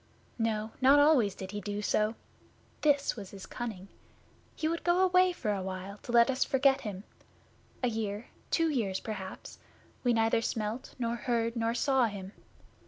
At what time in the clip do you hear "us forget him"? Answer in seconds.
6.31-7.03